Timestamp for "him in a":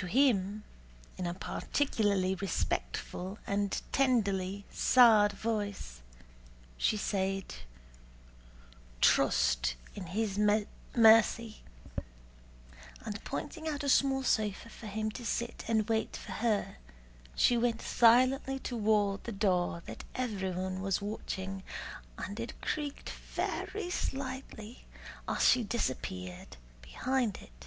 0.06-1.34